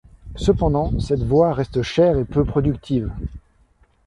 [0.35, 3.11] Cependant, cette voie reste chère et peu productive.